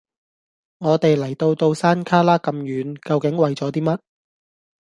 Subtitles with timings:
[0.79, 3.99] 我哋嚟到到山旮旯咁遠，究竟為咗啲乜？